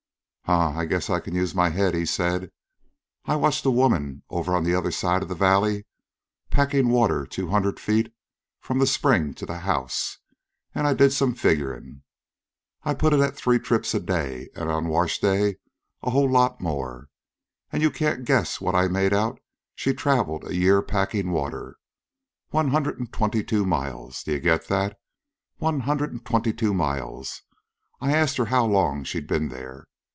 [0.45, 0.73] "Huh!
[0.75, 2.51] I guess I can use my head," he said.
[3.23, 5.85] "I watched a woman over on the other side of the valley,
[6.49, 8.13] packin' water two hundred feet
[8.59, 10.17] from the spring to the house;
[10.75, 12.03] an' I did some figurin'.
[12.83, 15.55] I put it at three trips a day and on wash days
[16.03, 17.07] a whole lot more;
[17.71, 19.39] an' you can't guess what I made out
[19.73, 21.77] she traveled a year packin' water.
[22.49, 24.21] One hundred an' twenty two miles.
[24.21, 24.99] D'ye get that?
[25.59, 27.41] One hundred and twenty two miles!
[28.01, 29.87] I asked her how long she'd been there.